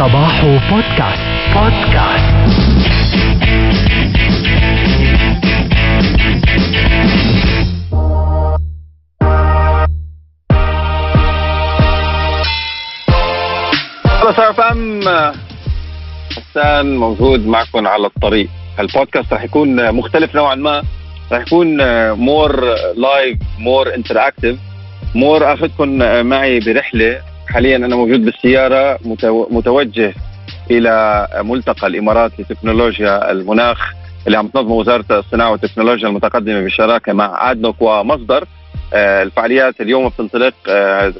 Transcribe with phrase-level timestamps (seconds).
[0.00, 1.22] صباح بودكاست.
[1.54, 2.30] بودكاست.
[14.24, 15.00] مساء فم.
[16.36, 18.48] حسان موجود معكم على الطريق.
[18.78, 20.82] البودكاست رح يكون مختلف نوعا ما.
[21.32, 21.76] رح يكون
[22.12, 22.64] مور
[22.96, 24.56] لايف مور انتراكتيف
[25.14, 25.88] more أخذكم
[26.26, 27.29] معي برحلة.
[27.50, 28.98] حاليا أنا موجود بالسيارة
[29.50, 30.14] متوجه
[30.70, 33.92] إلى ملتقى الإمارات لتكنولوجيا المناخ
[34.26, 38.44] اللي عم تنظمه وزارة الصناعة والتكنولوجيا المتقدمة بالشراكه مع أدنوك ومصدر.
[38.94, 40.54] آه، الفعاليات اليوم بتنطلق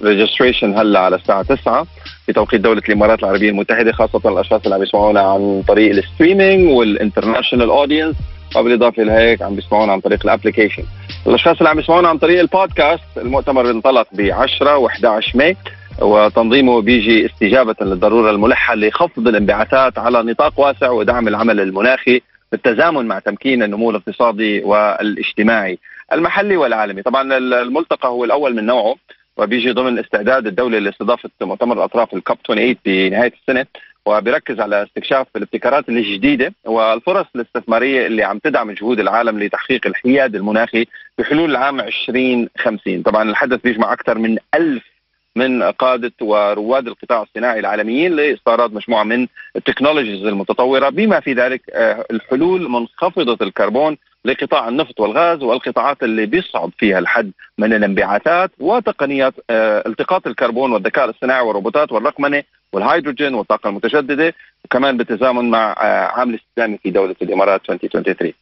[0.05, 1.87] registration هلأ على الساعة 9
[2.27, 6.69] في توقيت دولة الإمارات العربية المتحدة خاصة الأشخاص اللي عم يسمعونا عن طريق ال streaming
[6.71, 8.17] وال international audience
[8.57, 10.83] وبالإضافة لهيك عم بيسمعونا عن طريق ال application
[11.27, 15.57] الأشخاص اللي عم يسمعونا عن طريق البودكاست المؤتمر انطلق ب 10 و11 ماي.
[16.01, 22.21] وتنظيمه بيجي استجابة للضرورة الملحة لخفض الانبعاثات على نطاق واسع ودعم العمل المناخي
[22.53, 25.79] بالتزامن مع تمكين النمو الاقتصادي والاجتماعي
[26.13, 27.03] المحلي والعالمي.
[27.03, 28.95] طبعا الملتقى هو الأول من نوعه
[29.37, 33.67] وبيجي ضمن استعداد الدولة لاستضافة مؤتمر الأطراف الكاب 28 بنهاية السنة
[34.07, 40.87] وبيركز على استكشاف الابتكارات الجديدة والفرص الاستثمارية اللي عم تدعم جهود العالم لتحقيق الحياد المناخي
[41.19, 44.90] بحلول العام 2050 طبعا الحدث بيجمع أكثر من ألف
[45.37, 50.89] من قادة ورواد القطاع الصناعي العالميين لاستعراض مجموعة من ال technologies المتطورة.
[50.89, 51.63] بما في ذلك
[52.11, 60.27] الحلول منخفضة الكربون لقطاع النفط والغاز والقطاعات اللي بيصعب فيها الحد من الانبعاثات وتقنيات التقاط
[60.27, 62.43] الكربون والذكاء الاصطناعي والروبوتات والرقمنة
[62.73, 65.75] والهيدروجين والطاقة المتجدده وكمان بالتزامن مع
[66.19, 68.33] عام الاستدامه في دولة الإمارات 2023.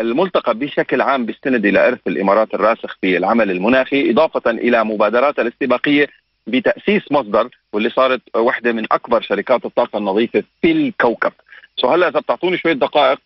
[0.00, 6.06] الملتقى بشكل عام بيستند إلى إرث الإمارات الراسخ في العمل المناخي إضافة إلى مبادرات الاستباقية
[6.46, 11.32] بتأسيس مصدر واللي صارت واحدة من أكبر شركات الطاقة النظيفة في الكوكب.
[11.76, 13.18] so هلا إذا بتعطوني شوية دقائق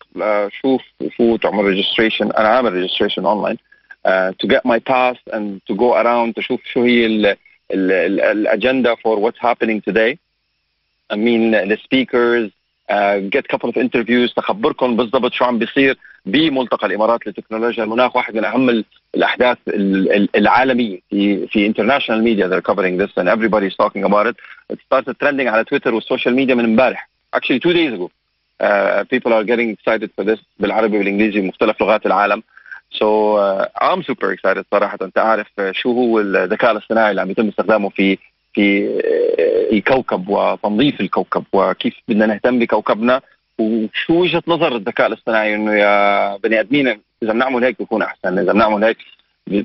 [0.61, 0.81] شوف
[1.17, 3.57] فوت اعمل registration أنا عامل registration online
[4.43, 7.35] to get my pass and to go around تشوف شو هي
[7.71, 10.15] الاجنده for what's happening today
[11.11, 12.51] Speakers
[12.89, 14.33] uh, get couple of interviews.
[14.33, 17.83] تخبركم بالضبط شو عم بيصير بملتقى الإمارات لتكنولوجيا.
[17.83, 18.83] المناخ واحد من أهم
[19.15, 19.57] الأحداث
[20.35, 24.35] العالمية في في international media they're covering this and everybody's talking about it.
[24.69, 27.09] It started trending على تويتر وال social media من امبارح.
[27.35, 28.09] Two days ago
[28.59, 32.43] Uh, people are getting excited for this بالعربي والإنجليزي بمختلف لغات العالم.
[32.93, 34.97] Uh, I'm super excited صراحة.
[35.01, 38.17] انت عارف شو هو الذكاء الاصطناعي اللي عم يتم استخدامه في
[38.55, 38.89] في
[39.71, 43.21] الكوكب وتنظيف الكوكب وكيف بدنا نهتم بكوكبنا.
[43.59, 46.87] وشو وجهة نظر الذكاء الاصطناعي إنه يا بني آدمين
[47.23, 48.97] إذا بنعمل هيك بيكون أحسن إذا بنعمل هيك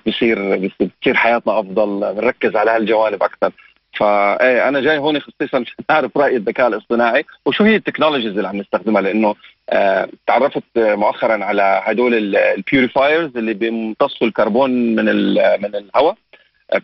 [0.06, 3.52] بصير بتصير حياتنا أفضل بنركز على هالجوانب أكثر.
[3.92, 7.24] فايه أنا جاي هون خصيصا أعرف رأي الذكاء الاصطناعي.
[7.46, 9.34] وشو هي ال technologies اللي عم نستخدمها؟ لأنه
[9.70, 16.16] آه تعرفت مؤخرا على هدول ال purifiers اللي بيمتصوا الكربون من من الهواء.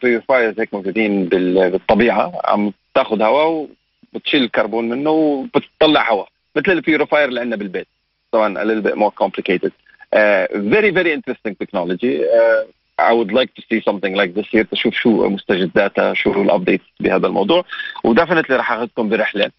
[0.03, 3.69] purifiers هيك موجودين بالطبيعة عم تاخذ هواء
[4.14, 7.86] وبتشيل الكربون منه وبتطلع هواء مثل ال purifier اللي عندنا بالبيت.
[8.32, 9.72] طبعا a little bit more complicated.
[10.12, 12.14] Uh, very very interesting technology.
[12.24, 12.62] Uh,
[12.98, 16.81] I would like to see something like this here تشوف شو مستجداتها شو ال update
[17.00, 17.64] بهذا الموضوع.
[18.04, 19.50] و definitely رح أخذكم برحلة.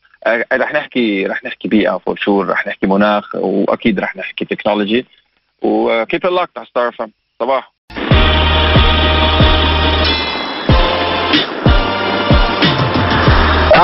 [0.53, 5.05] رح نحكي رح نحكي بيئة for sure رح نحكي مناخ وأكيد رح نحكي technology
[5.61, 6.95] وكيف اللوك على ستار
[7.39, 7.76] صباح.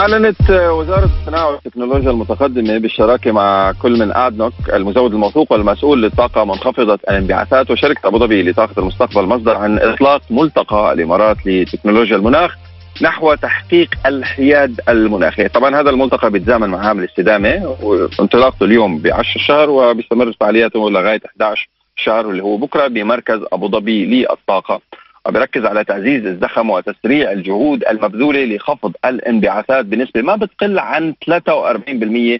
[0.03, 6.99] أعلنت وزارة الصناعة والتكنولوجيا المتقدمة بالشراكة مع كل من أدنوك المزود الموثوق والمسؤول للطاقة منخفضة
[7.09, 12.55] الانبعاثات وشركة أبو ظبي لطاقة المستقبل مصدر عن إطلاق ملتقى الإمارات لتكنولوجيا المناخ
[13.01, 19.41] نحو تحقيق الحياد المناخي طبعا هذا الملتقى بيتزامن مع عام الاستدامة وانطلاقته اليوم ب 10
[19.41, 24.81] شهر وبيستمر فعالياته لغاية 11 شهر اللي هو بكرة بمركز أبو ظبي للطاقة.
[25.27, 31.13] وبركز على تعزيز الزخم وتسريع الجهود المبذولة لخفض الانبعاثات بنسبة ما بتقل عن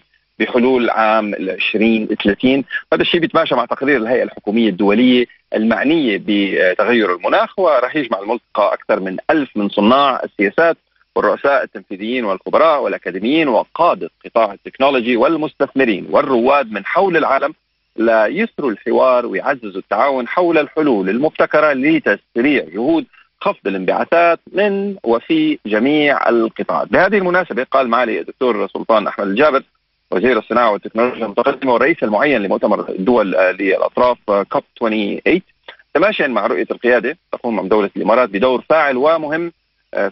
[0.38, 7.96] بحلول عام 2030 هذا الشيء بيتماشى مع تقرير الهيئة الحكومية الدولية المعنية بتغير المناخ وراح
[7.96, 10.76] يجمع الملتقى أكثر من ألف من صناع السياسات
[11.16, 17.54] والرؤساء التنفيذيين والخبراء والأكاديميين وقادة قطاع التكنولوجي والمستثمرين والرواد من حول العالم
[17.96, 23.06] ليسروا الحوار ويعززوا التعاون حول الحلول المبتكرة لتسريع جهود
[23.40, 26.88] خفض الانبعاثات من وفي جميع القطاعات.
[26.88, 29.62] بهذه المناسبة قال معالي الدكتور سلطان أحمد الجابر
[30.10, 35.40] وزير الصناعة والتكنولوجيا المتقدمة والرئيس المعين لمؤتمر الدول للأطراف كوب 28
[35.94, 39.52] تماشيا مع رؤية القيادة تقوم مع دولة الإمارات بدور فاعل ومهم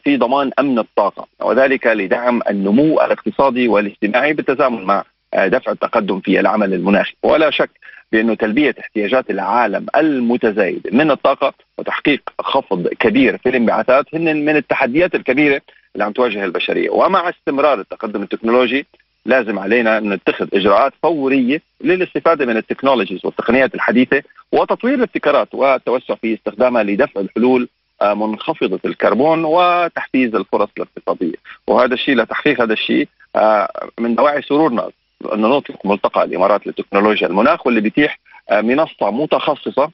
[0.04, 6.74] في ضمان أمن الطاقة وذلك لدعم النمو الاقتصادي والاجتماعي بالتزامن مع دفع التقدم في العمل
[6.74, 7.14] المناخي.
[7.22, 7.70] ولا شك
[8.12, 15.14] بانه تلبية احتياجات العالم المتزايد من الطاقة وتحقيق خفض كبير في الانبعاثات هن من التحديات
[15.14, 15.60] الكبيرة
[15.94, 16.90] اللي عم تواجه البشرية.
[16.90, 18.86] ومع استمرار التقدم التكنولوجي
[19.26, 26.34] لازم علينا أن نتخذ إجراءات فورية للاستفادة من التكنولوجيز والتقنيات الحديثة وتطوير الابتكارات والتوسع في
[26.34, 27.68] استخدامها لدفع الحلول
[28.02, 31.34] آه، منخفضة الكربون وتحفيز الفرص الاقتصاديه
[31.66, 33.68] وهذا الشيء لتحقيق هذا الشيء آه،
[33.98, 34.90] من دواعي سرورنا.
[35.26, 38.18] أن نطلق ملتقى الإمارات لتكنولوجيا المناخ واللي بيتيح
[38.50, 39.90] آه، منصة متخصصة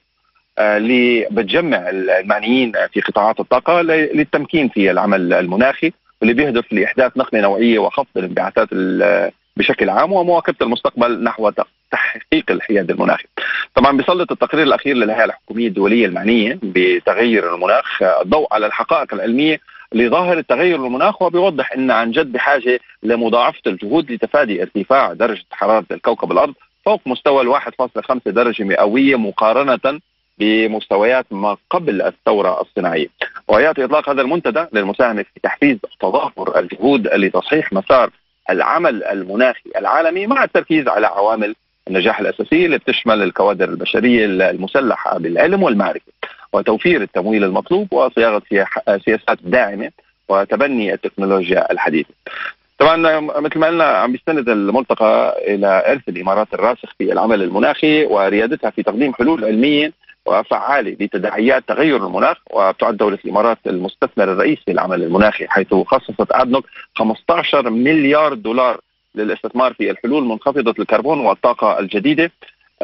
[0.58, 7.78] اللي بتجمع المعنيين في قطاعات الطاقة للتمكين في العمل المناخي واللي بيهدف لإحداث نقله نوعية
[7.78, 8.68] وخفض الانبعاثات
[9.56, 11.50] بشكل عام ومواكبة المستقبل نحو
[11.90, 13.24] تحقيق الحياد المناخي.
[13.74, 19.60] طبعا بيسلط التقرير الأخير للهيئة الحكومية الدولية المعنية بتغير المناخ الضوء على الحقائق العلمية
[19.94, 26.32] لظاهر التغير المناخ وبيوضح إن عن جد بحاجة لمضاعفة الجهود لتفادي ارتفاع درجة حرارة الكوكب
[26.32, 26.54] الأرض
[26.84, 30.00] فوق مستوى ال 1.5 درجة مئوية مقارنة
[30.38, 33.06] بمستويات ما قبل الثورة الصناعية.
[33.48, 38.10] ويأتي إطلاق هذا المنتدى للمساهمة في تحفيز تضافر الجهود لتصحيح مسار
[38.50, 41.54] العمل المناخي العالمي مع التركيز على عوامل
[41.88, 46.12] النجاح الأساسية اللي بتشمل الكوادر البشرية المسلحة بالعلم والمعرفة.
[46.52, 48.42] وتوفير التمويل المطلوب وصياغة
[49.04, 49.90] سياسات داعمة
[50.28, 52.10] وتبني التكنولوجيا الحديثة.
[52.78, 58.70] طبعا مثل ما قلنا عم بيستند الملتقى إلى إرث الإمارات الراسخ في العمل المناخي وريادتها
[58.70, 59.92] في تقديم حلول علمية
[60.26, 66.64] وفعالة لتداعيات تغير المناخ وتعد دولة الإمارات المستثمر الرئيسي في العمل المناخي حيث خصصت أدنوك
[66.96, 68.80] 15 مليار دولار
[69.14, 72.30] للاستثمار في الحلول منخفضة الكربون والطاقة الجديدة.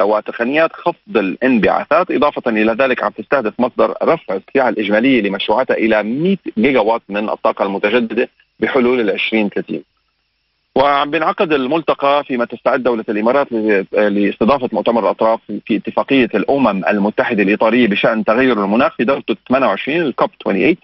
[0.01, 6.37] وتقنيات خفض الانبعاثات إضافة إلى ذلك عم تستهدف مصدر رفع السعة الإجمالية لمشروعاتها إلى 100
[6.57, 9.83] ميجا وات من الطاقة المتجددة بحلول ال 2030
[10.75, 13.51] وعم بينعقد الملتقى فيما تستعد دولة الإمارات
[13.93, 20.29] لاستضافة مؤتمر الأطراف في اتفاقية الأمم المتحدة الإطارية بشأن تغير المناخ في دورته 28 الكوب
[20.43, 20.75] 28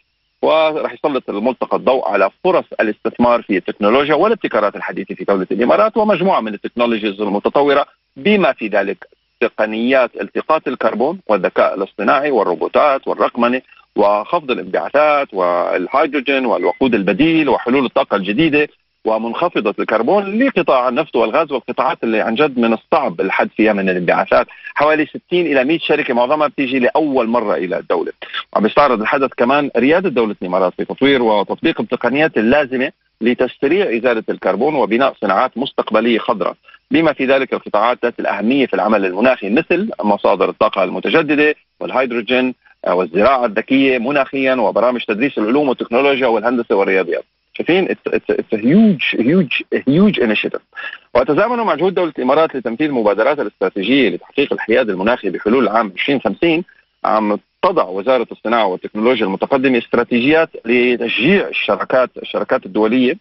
[0.41, 6.41] وراح يسلط الملتقى الضوء على فرص الاستثمار في التكنولوجيا والابتكارات الحديثة في دولة الإمارات ومجموعة
[6.41, 7.85] من التكنولوجيز المتطورة
[8.17, 9.07] بما في ذلك
[9.39, 13.61] تقنيات التقاط الكربون والذكاء الاصطناعي والروبوتات والرقمنة
[13.95, 18.67] وخفض الانبعاثات والهيدروجين والوقود البديل وحلول الطاقة الجديدة
[19.05, 24.47] ومنخفضة الكربون لقطاع النفط والغاز والقطاعات اللي عن جد من الصعب الحد فيها من الانبعاثات.
[24.75, 28.11] حوالي 60 إلى 100 شركة معظمها بتيجي لأول مرة إلى الدولة.
[28.53, 32.91] وعم بيستعرض الحدث كمان ريادة دولة الإمارات في تطوير وتطبيق التقنيات اللازمة
[33.21, 36.55] لتسريع إزالة الكربون وبناء صناعات مستقبلية خضراء.
[36.91, 42.55] بما في ذلك القطاعات ذات الأهمية في العمل المناخي مثل مصادر الطاقة المتجددة والهيدروجين
[42.87, 47.23] والزراعة الذكية مناخيا وبرامج تدريس العلوم والتكنولوجيا والهندسة والرياضيات.
[47.53, 49.47] شايفين؟ it's huge huge
[49.87, 50.61] huge initiative
[51.15, 56.63] وتزامن مع جهود دولة الإمارات لتنفيذ المبادرات الاستراتيجية لتحقيق الحياد المناخي بحلول عام 2050
[57.05, 63.17] عم تضع وزارة الصناعة والتكنولوجيا المتقدمة استراتيجيات لتشجيع الشركات الشركات الدولية.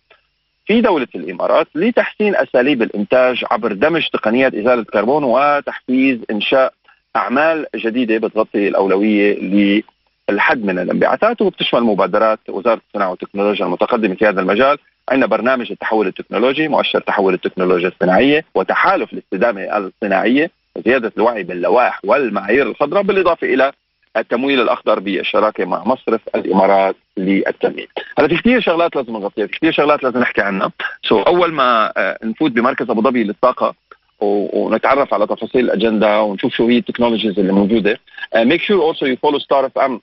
[0.70, 6.72] في دولة الإمارات لتحسين أساليب الإنتاج عبر دمج تقنيات إزالة الكربون وتحفيز إنشاء
[7.16, 9.82] أعمال جديدة بتغطي الأولوية
[10.30, 11.42] الحد من الانبعاثات.
[11.42, 14.78] وبتشمل مبادرات وزارة الصناعة والتكنولوجيا المتقدمة في هذا المجال
[15.08, 22.66] عندنا برنامج التحول التكنولوجي مؤشر تحول التكنولوجيا الصناعية وتحالف الاستدامة الصناعية وزيادة الوعي باللوائح والمعايير
[22.66, 23.72] الخضراء بالإضافة إلى
[24.16, 26.96] التمويل الأخضر بالشراكة مع مصرف الإمارات.
[27.24, 27.86] للتنميه.
[28.18, 30.72] هلا في كثير شغلات لازم نغطيها، في كثير شغلات لازم نحكي عنها.
[31.02, 33.74] so so أول ما آه، نفوت بمركز أبو ظبي للطاقة
[34.20, 38.00] ونتعرف على تفاصيل الأجندة ونشوف شو هي ال technologies اللي موجودة.
[38.36, 40.00] make sure also you follow Star FM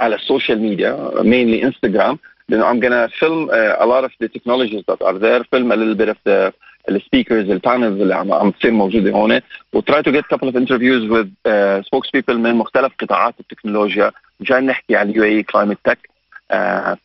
[0.00, 2.18] على ال social media mainly Instagram
[2.50, 5.94] then I'm gonna film uh, a lot of the technologies that are there film a
[5.94, 6.52] bit of the
[6.88, 9.40] ال speakers ال panels اللي عم عم تصير موجودة هون
[9.72, 11.28] و try to get couple of interviews with
[11.82, 16.09] spokespeople من مختلف قطاعات التكنولوجيا مشان نحكي عن ال UAE climate tech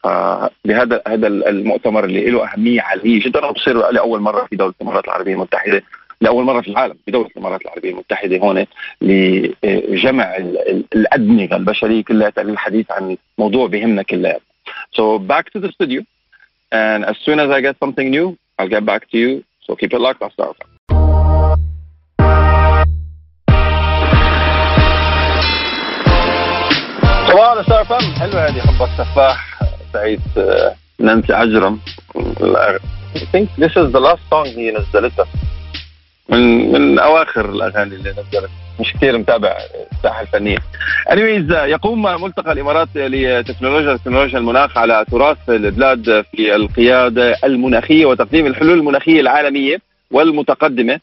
[0.03, 5.33] فبهذا هذا المؤتمر اللي له أهمية عاليه جدا وبصير لأول مرة في دولة الإمارات العربية
[5.33, 5.83] المتحدة
[6.21, 8.65] لأول مرة في العالم في دولة الإمارات العربية المتحدة هون
[9.01, 10.35] لجمع
[10.95, 14.39] الأدمغة البشرية كلها للحديث عن موضوع بهمنا كلها.
[14.91, 16.01] So back to the studio
[16.71, 19.43] and as soon as I get something new I'll get back to you.
[19.65, 20.21] So keep it locked.
[20.21, 20.57] I'll start.
[27.63, 29.59] صباح الخير فم حلوة هذه حبك سفاح
[29.93, 30.21] سعيد
[31.00, 31.79] نانسي عجرم.
[33.15, 35.25] I think this is the last song هي نزلتها.
[36.29, 38.50] من من أواخر الأغاني اللي نزلت.
[38.79, 39.57] مش كثير متابع
[39.91, 40.57] الساحة الفنية.
[41.12, 48.77] انيويز يقوم ملتقى الإمارات لتكنولوجيا تكنولوجيا المناخ على تراث البلاد في القيادة المناخية وتقديم الحلول
[48.77, 49.77] المناخية العالمية
[50.12, 50.93] والمتقدمة.
[50.93, 51.00] آه،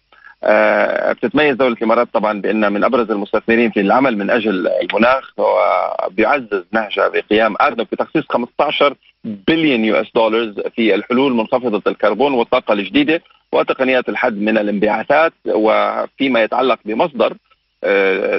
[1.13, 5.33] بتتميز دولة الإمارات طبعا بأنها من أبرز المستثمرين في العمل من أجل المناخ.
[5.39, 8.95] وبيعزز نهجها بقيام أردن بتخصيص 15
[9.25, 13.23] billion US dollars في الحلول منخفضة الكربون والطاقة الجديدة
[13.53, 15.33] وتقنيات الحد من الانبعاثات.
[15.47, 17.37] وفيما يتعلق بمصدر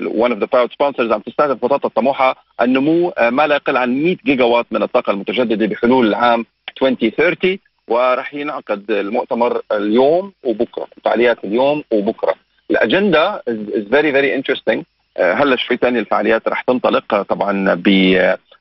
[0.05, 4.03] one of the proud sponsors عم تستهدف خطط الطموحه النمو آه، ما لا يقل عن
[4.03, 6.45] 100 جيجا وات من الطاقة المتجددة بحلول العام
[6.81, 12.35] 2030 وراح ينعقد المؤتمر اليوم وبكرة فعاليات اليوم وبكرة.
[12.71, 14.83] الأجندة is very very interesting
[15.19, 17.87] هلا شوي ثاني الفعاليات راح تنطلق طبعا ب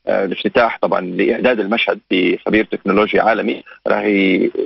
[0.06, 0.24] آه،
[0.82, 4.04] طبعا لإعداد المشهد بخبير تكنولوجيا عالمي راح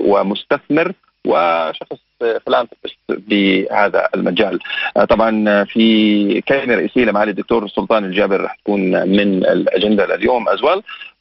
[0.01, 0.93] ومستثمر
[1.27, 4.59] وشخص philanthropist بهذا المجال.
[4.97, 10.61] آه، طبعا في كلمه رئيسيه لمعالي الدكتور سلطان الجابر رح تكون من الأجندة لليوم as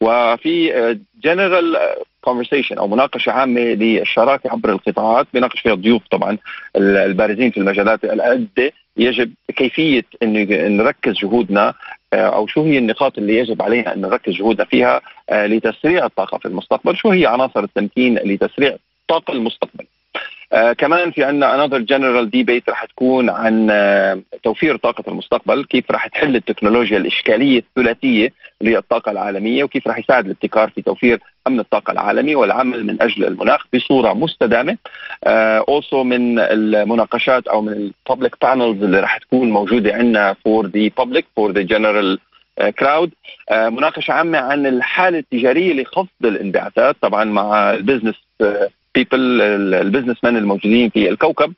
[0.02, 1.78] well في general
[2.22, 6.38] conversation أو مناقشة عامة للشراكة عبر القطاعات بيناقش فيها الضيوف طبعا
[6.78, 11.74] البارزين في المجالات العده يجب كيفية إن نركز جهودنا
[12.14, 16.38] آه، أو شو هي النقاط اللي يجب علينا إن نركز جهودنا فيها آه، لتسريع الطاقة
[16.38, 19.85] في المستقبل، شو هي عناصر التمكين لتسريع الطاقه المستقبل.
[20.56, 25.92] آه كمان في عندنا another general debate رح تكون عن آه توفير طاقة المستقبل كيف
[25.92, 31.92] رح تحل التكنولوجيا الإشكالية الثلاثية للطاقه العالمية وكيف رح يساعد الابتكار في توفير أمن الطاقة
[31.92, 34.78] العالمي والعمل من أجل المناخ بصورة مستدامة.
[35.28, 40.68] also آه من المناقشات أو من ال public panels اللي رح تكون موجودة عندنا for
[40.68, 42.20] the public for the general
[42.80, 43.12] crowd
[43.52, 48.16] مناقشة عامة عن الحالة التجارية لخفض الانبعاثات طبعا مع ال business
[48.96, 49.42] people
[49.74, 51.54] ال business men الموجودين في الكوكب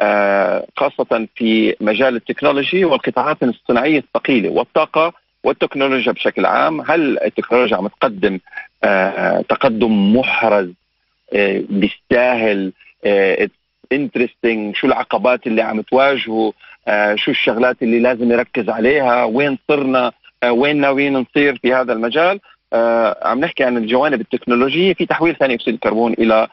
[0.00, 5.12] آه، خاصة في مجال ال technology والقطاعات الصناعية الثقيلة والطاقة
[5.44, 6.80] والتكنولوجيا بشكل عام.
[6.80, 8.38] هل التكنولوجيا عم تقدم
[8.84, 10.72] آه، تقدم محرز
[11.32, 12.72] آه، بيستاهل
[13.92, 16.52] interesting شو العقبات اللي عم تواجهه؟
[17.14, 20.12] شو الشغلات اللي لازم نركز عليها؟ وين صرنا؟
[20.44, 22.40] وين ناويين نصير في هذا المجال؟
[23.22, 24.94] عم نحكي عن الجوانب التكنولوجية.
[24.94, 26.48] في تحويل ثاني أكسيد الكربون إلى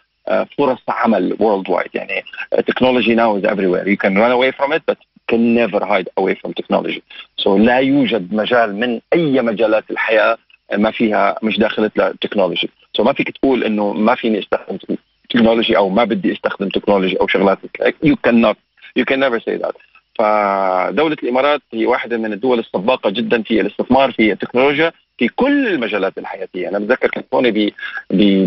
[0.58, 2.24] فرص عمل world wide يعني
[2.60, 3.88] technology now is everywhere.
[3.88, 4.98] You can run away from it but
[5.32, 7.02] can never hide away from technology.
[7.38, 10.38] So لا يوجد مجال من أي مجالات الحياة
[10.78, 14.78] ما فيها مش داخلة ال technology so ما فيك تقول إنه ما فيني أستخدم
[15.30, 17.58] technology أو ما بدي أستخدم technology أو شغلات
[18.06, 18.56] you cannot
[19.00, 19.76] you can never say that.
[20.20, 24.92] فدولة الإمارات هي واحدة من الدول السباقة جدا في الاستثمار في التكنولوجيا.
[25.20, 27.72] في كل المجالات الحياتية، أنا بتذكر كنت هون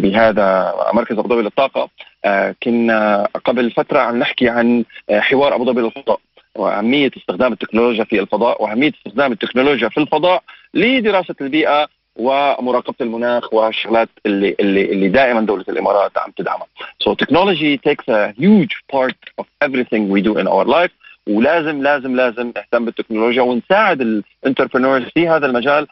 [0.00, 1.88] بهذا مركز أبو ظبي للطاقة
[2.24, 6.20] آه، كنا قبل فترة عم نحكي عن آه، حوار أبو ظبي للفضاء
[6.54, 10.42] وأهمية استخدام التكنولوجيا في الفضاء وأهمية استخدام التكنولوجيا في الفضاء
[10.74, 16.66] لدراسة البيئة ومراقبة المناخ والشغلات اللي اللي اللي دائما دولة الإمارات عم تدعمها.
[17.04, 20.92] So technology takes a huge part of everything we do in our life
[21.26, 25.86] ولازم لازم لازم نهتم بالتكنولوجيا ونساعد ال entrepreneurs في هذا المجال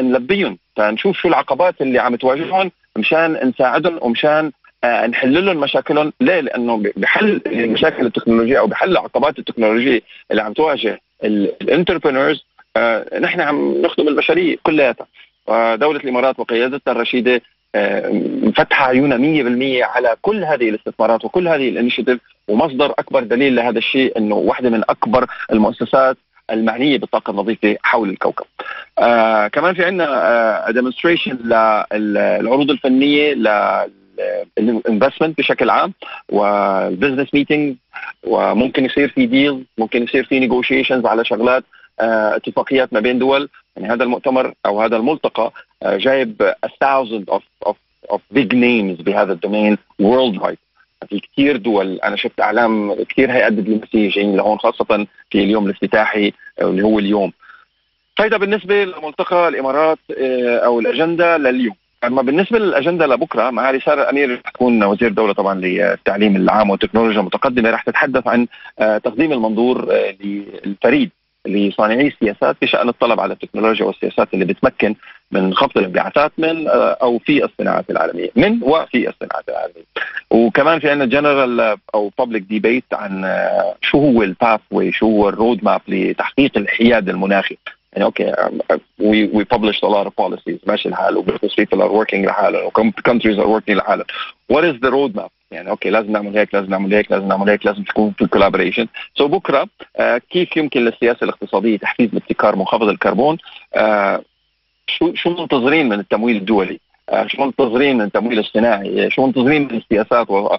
[0.00, 4.52] نلبيهم نشوف شو العقبات اللي عم تواجههم مشان نساعدهم ومشان
[4.84, 6.12] آه نحل لهم مشاكلهم.
[6.20, 10.00] ليه؟ لأنه بحل المشاكل التكنولوجية أو بحل العقبات التكنولوجية
[10.30, 12.44] اللي عم تواجه ال entrepreneurs
[12.76, 15.06] آه نحن عم نخدم البشرية كلياتها.
[15.46, 17.42] ودوله الإمارات وقيادتها الرشيدة
[17.74, 18.08] آه
[18.42, 22.20] مفتحة عيونها 100% على كل هذه الاستثمارات وكل هذه ال initiatives.
[22.48, 26.16] ومصدر أكبر دليل لهذا الشيء إنه واحدة من أكبر المؤسسات
[26.50, 28.46] المعنية بالطاقة النظيفة حول الكوكب.
[28.98, 33.34] آه كمان في عندنا demonstration آه للعروض الفنية
[34.58, 35.92] لل investment بشكل عام
[36.28, 37.76] وال business meeting
[38.24, 41.64] وممكن يصير في deal ممكن يصير في negotiations على شغلات
[42.00, 45.52] آه اتفاقيات ما بين دول يعني هذا المؤتمر أو هذا الملتقى
[45.82, 47.74] آه جايب a thousand of of
[48.12, 50.69] of big names بهذا الدومين worldwide
[51.08, 52.00] في كثير دول.
[52.04, 57.32] أنا شفت إعلام كثير هيئات دبلوماسيه جايين لهون خاصة في اليوم الافتتاحي اللي هو اليوم.
[58.18, 61.74] هيدا بالنسبة لملتقى الإمارات آه، أو الأجندة لليوم.
[62.04, 67.20] أما بالنسبة للأجندة لبكرة معالي ساره الأمير رح تكون وزير دوله طبعا للتعليم العام والتكنولوجيا
[67.20, 68.46] المتقدمة رح تتحدث عن
[68.78, 71.10] آه، تقديم المنظور آه، للفريد.
[71.46, 74.94] لصانعي السياسات بشان الطلب على التكنولوجيا والسياسات اللي بتمكن
[75.30, 79.84] من خفض الانبعاثات من آه، أو في الصناعات العالمية من وفي الصناعات العالمية.
[80.30, 85.28] وكمان في عندنا جنرال أو public debate عن آه، شو هو ال pathway شو هو
[85.28, 87.56] ال road map لتحقيق الحياد المناخي.
[87.92, 88.32] يعني okay
[88.98, 92.64] we we published a lot of policies ماشي الحال و business people are working لحالهم
[92.66, 92.70] و
[93.08, 94.06] countries are working لحالهم.
[94.52, 97.50] What is the road map يعني okay لازم نعمل هيك لازم نعمل هيك لازم نعمل
[97.50, 102.56] هيك لازم تكون في collaboration so so بكرة آه كيف يمكن للسياسة الاقتصادية تحفيز الابتكار
[102.56, 103.38] منخفض الكربون؟
[103.74, 104.22] آه
[104.86, 109.74] شو شو منتظرين من التمويل الدولي؟ آه شو منتظرين من التمويل الصناعي؟ شو منتظرين من
[109.76, 110.56] السياسات و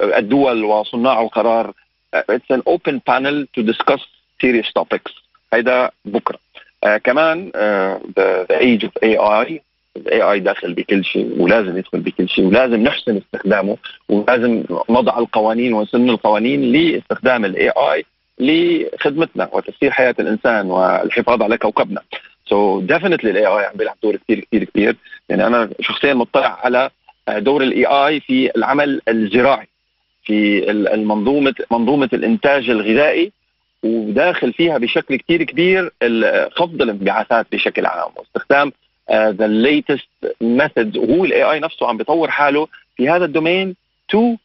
[0.00, 1.72] الدول وصناع القرار؟
[2.14, 4.00] it's an open panel to discuss
[4.40, 5.12] serious topics
[5.52, 6.38] هيدا بكرة.
[6.84, 7.50] آه كمان
[8.18, 13.16] The age of AI ال AI داخل بكل شيء ولازم يدخل بكل شيء ولازم نحسن
[13.16, 13.76] استخدامه
[14.08, 18.04] ولازم نضع القوانين ونسن القوانين لاستخدام ال AI
[18.38, 22.00] لخدمتنا وتسيير حياة الإنسان والحفاظ على كوكبنا.
[22.46, 24.96] so definitely ال AI عم بيلعب دور كثير كثير كثير
[25.28, 26.90] يعني أنا شخصيا مطلع على
[27.28, 29.68] دور ال AI في العمل الزراعي
[30.24, 33.32] في المنظومة منظومة الإنتاج الغذائي
[33.82, 35.92] وداخل فيها بشكل كثير كبير
[36.56, 38.72] خفض الانبعاثات بشكل عام واستخدام
[39.12, 40.08] the latest
[40.40, 43.76] method وهو ال AI نفسه عم بيطور حاله في هذا ال domain
[44.08, 44.36] to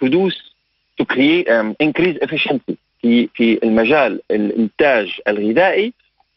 [0.00, 0.54] produce
[0.98, 1.48] to create
[1.82, 5.92] increase efficiency في في المجال الإنتاج الغذائي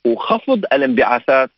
[0.06, 1.50] وخفض الانبعاثات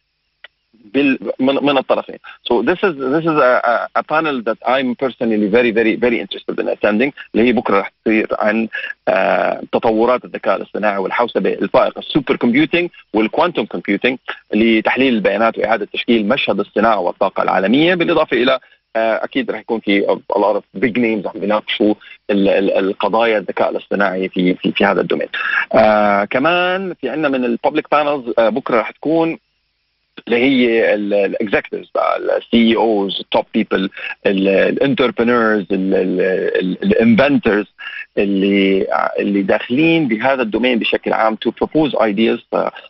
[1.39, 2.17] من, الطرفين.
[2.49, 6.59] So this is this is a, a panel that I'm personally very very very interested
[6.59, 8.67] in attending اللي هي بكرة رح تصير عن
[9.09, 14.17] uh, تطورات الذكاء الاصطناعي والحوسبة الفائقه ال super computing وال quantum computing
[14.53, 18.59] لتحليل البيانات وإعادة تشكيل مشهد الصناعة والطاقة العالمية بالإضافة إلى
[18.95, 21.93] أكيد رح يكون في a lot of big names عم بيناقشوا
[22.29, 25.27] القضايا الذكاء الاصطناعي في في في هذا ال domain.
[25.73, 29.37] آه كمان في عندنا من ال public panels آه بكرة رح تكون
[30.27, 33.89] اللي هي ال executives ال CEOs ال top people
[34.25, 37.65] ال entrepreneurs ال inventors
[38.17, 38.87] اللي
[39.19, 42.39] اللي داخلين بهذا ال domain بشكل عام to propose ideas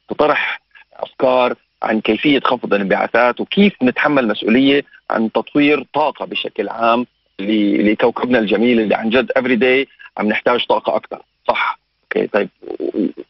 [0.09, 0.61] تطرح
[0.93, 7.05] أفكار عن كيفية خفض الانبعاثات وكيف نتحمل مسؤولية عن تطوير طاقة بشكل عام
[7.39, 12.49] لكوكبنا الجميل اللي عن جد every day عم نحتاج طاقة أكثر صح okay طيب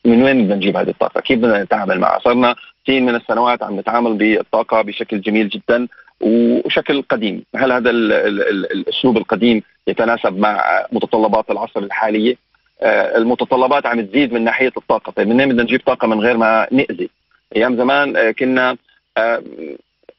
[0.05, 2.55] من وين بدنا نجيب هذه الطاقة؟ كيف بدنا نتعامل معها؟ صرنا
[2.87, 5.87] سنين من السنوات عم نتعامل بالطاقة بشكل جميل جدا
[6.21, 12.35] وشكل قديم، هل هذا ال ال ال الأسلوب القديم يتناسب مع متطلبات العصر الحاليه؟
[12.81, 16.67] آه المتطلبات عم تزيد من ناحية الطاقة، طيب منين بدنا نجيب طاقة من غير ما
[16.71, 17.09] نأذي؟
[17.55, 18.77] أيام زمان آه كنا
[19.17, 19.43] آه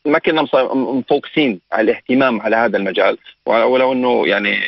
[0.06, 0.42] ما كنا
[0.74, 4.58] مفوكسين على الاهتمام على هذا المجال ولو إنه يعني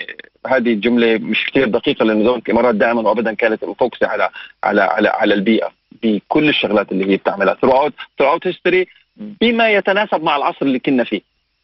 [0.47, 4.29] هذه الجمله مش كثير دقيقة لأنه دوله الامارات دائما وابدا كانت مفوكسة على
[4.65, 5.71] على على على البيئة
[6.03, 7.55] بكل الشغلات اللي هي بتعملها.
[7.55, 8.85] Throughout throughout history
[9.17, 11.21] بما يتناسب مع العصر اللي كنا فيه.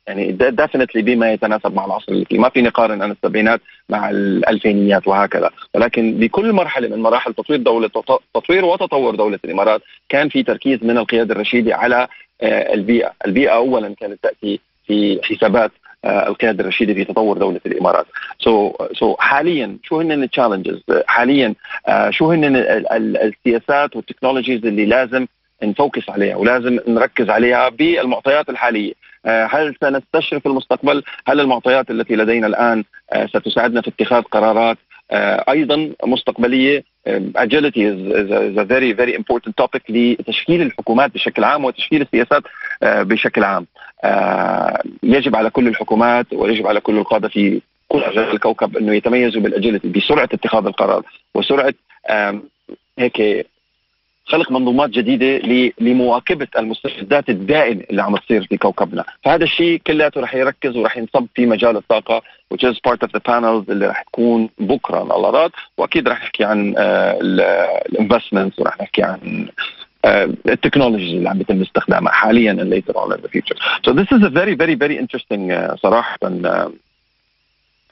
[0.06, 2.38] يعني definitely بما يتناسب مع العصر اللي فيه.
[2.38, 5.50] ما في نقارن أنا السبعينات مع الألفينيات وهكذا.
[5.74, 7.90] ولكن بكل مرحلة من مراحل تطوير دولة
[8.34, 12.08] تطوير وتطور دولة الإمارات كان في تركيز من القيادة الرشيدة على
[12.42, 15.70] البيئة، البيئة اولا كانت تأتي في حسابات
[16.04, 18.06] القيادة الرشيدة في تطور دولة الإمارات.
[18.38, 21.54] so so, so so حاليا شو هن ال challenges؟ حاليا
[22.10, 22.56] شو هن
[22.96, 25.26] السياسات والتكنولوجيز اللي لازم
[25.62, 28.92] نفوكس عليها ولازم نركز عليها بالمعطيات الحالية
[29.26, 32.84] هل سنستشرف المستقبل هل المعطيات التي لدينا الآن
[33.26, 34.78] ستساعدنا في اتخاذ قرارات
[35.48, 36.84] أيضا مستقبلية
[37.38, 42.02] agility is, is, a, is a very very important topic لتشكيل الحكومات بشكل عام وتشكيل
[42.02, 42.42] السياسات
[42.82, 43.66] بشكل عام
[45.02, 49.88] يجب على كل الحكومات ويجب على كل القادة في كل اجزاء الكوكب إنه يتميزوا بالاجيلتي
[49.88, 51.02] بسرعة اتخاذ القرار
[51.34, 51.74] وسرعة
[52.98, 53.46] هيك
[54.26, 55.38] خلق منظومات جديدة
[55.80, 61.26] لمواكبة المستجدات الدائمه اللي عم تصير في كوكبنا، فهذا الشيء كلياته رح يركز ورح ينصب
[61.34, 62.22] في مجال الطاقة
[62.54, 66.44] which is part of the panels اللي رح تكون بكرة الله راد وأكيد رح نحكي
[66.44, 66.74] عن
[67.92, 69.48] الانفستمنتس ورح نحكي عن
[70.04, 73.56] التكنولوجيز اللي عم يتم استخدامها حاليا and later on in the future.
[73.86, 76.70] So this is a very very very interesting uh, صراحة uh,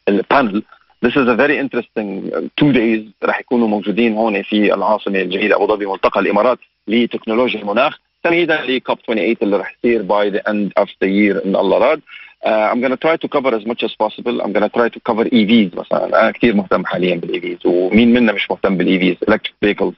[0.09, 0.63] ال panel
[1.05, 5.67] This is a very interesting two days راح يكونوا موجودين هون في العاصمة الجديدة أبو
[5.67, 10.89] ظبي ملتقى الإمارات لتكنولوجيا المناخ تمهيدا لكوب 28 اللي راح يصير by the end of
[10.89, 12.01] the year إن الله راد.
[12.45, 14.41] Uh, I'm going to try to cover as much as possible.
[14.43, 18.13] I'm going to try to cover EVs مثلا أنا كثير مهتم حاليا بال EVs ومين
[18.13, 19.95] منا مش مهتم بالاي فيز electric vehicles.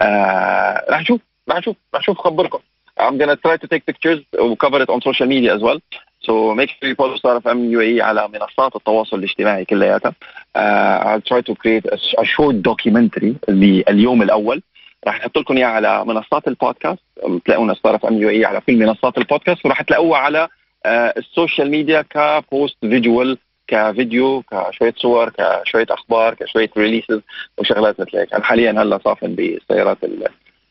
[0.00, 2.58] Uh, راح نشوف راح نشوف راح نشوف خبركم.
[2.98, 5.78] I'm to try to take pictures and cover it on social media as well.
[6.22, 10.14] So make sure you follow Star FM UAE على منصات التواصل الاجتماعي كلياتها.
[10.58, 14.62] Uh, I'll try to create a, a short documentary لليوم الأول.
[15.06, 17.02] راح نحط لكم اياه على منصات البودكاست
[17.44, 22.02] تلاقونا Star FM UAE على كل منصات البودكاست وراح تلاقوه على uh, ال social media
[22.02, 23.38] ك post visual
[23.68, 27.20] كفيديو كشوية صور كشوية أخبار كشوية releases
[27.58, 30.04] وشغلات مثل هيك أنا حاليا هلأ صافن بالسيارات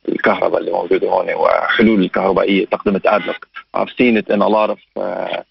[0.10, 4.80] الكهرباء اللي موجودة هون وحلول الكهربائية تقدمت ادلوك I've seen it in a lot of
[5.00, 5.42] uh,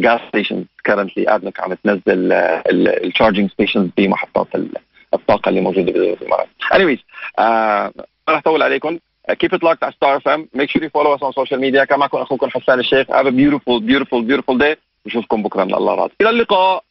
[0.00, 2.32] gas stations currently I think عم تنزل
[3.04, 4.46] ال charging stations بمحطات
[5.14, 6.48] الطاقة اللي موجودة بدول الامارات.
[6.72, 7.00] anyways
[7.38, 7.92] آه
[8.28, 8.98] ما رح أطول عليكم.
[9.30, 11.84] Keep it locked Star FM make sure you follow us on social media.
[11.84, 13.06] كان معكم أخوكم حسان الشيخ.
[13.06, 14.76] Have a beautiful beautiful beautiful day.
[15.06, 16.12] نشوفكم بكرة إن الله راد.
[16.20, 16.84] إلى اللقاء.